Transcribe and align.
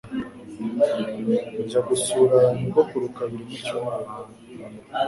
Njya 1.61 1.79
gusura 1.87 2.39
nyogokuru 2.59 3.07
kabiri 3.17 3.43
mu 3.49 3.55
cyumweru. 3.65 4.11